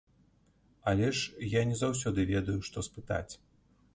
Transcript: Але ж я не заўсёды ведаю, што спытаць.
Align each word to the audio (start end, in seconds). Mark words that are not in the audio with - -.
Але 0.91 1.09
ж 1.19 1.51
я 1.51 1.61
не 1.71 1.77
заўсёды 1.83 2.25
ведаю, 2.33 2.57
што 2.69 2.85
спытаць. 2.89 3.31